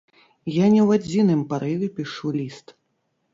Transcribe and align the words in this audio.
Я 0.53 0.65
не 0.75 0.79
ў 0.85 0.87
адзіным 0.99 1.43
парыве 1.51 1.91
пішу 2.01 2.33
ліст. 2.39 2.75